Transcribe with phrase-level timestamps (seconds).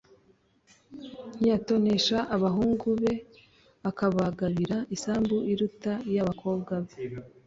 [1.37, 3.11] ntiyatonesha abahungu be
[3.89, 6.93] akabagabira isambu iruta iy'abakobwa be